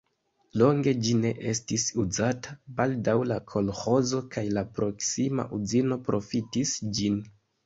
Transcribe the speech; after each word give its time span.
Longe 0.59 0.93
ĝi 1.07 1.11
ne 1.17 1.33
estis 1.51 1.85
uzata, 2.03 2.55
baldaŭ 2.79 3.15
la 3.33 3.37
kolĥozo 3.53 4.23
kaj 4.37 4.45
la 4.57 4.65
proksima 4.79 5.47
uzino 5.61 6.01
profitis 6.11 6.75
ĝin. 7.01 7.23